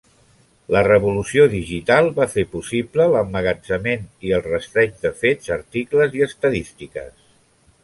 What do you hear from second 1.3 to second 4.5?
Digital va fer possible l’emmagatzemament i el